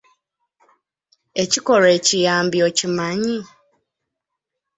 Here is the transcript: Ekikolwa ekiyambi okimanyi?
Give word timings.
Ekikolwa 1.43 1.89
ekiyambi 1.97 2.59
okimanyi? 2.67 3.37